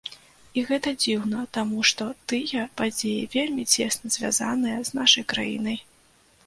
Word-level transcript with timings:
І 0.59 0.61
гэта 0.69 0.93
дзіўна, 1.03 1.43
таму 1.57 1.83
што 1.91 2.07
тыя 2.33 2.65
падзеі 2.81 3.29
вельмі 3.35 3.67
цесна 3.75 4.07
звязаныя 4.19 4.77
з 4.91 5.03
нашай 5.03 5.23
краінай. 5.35 5.79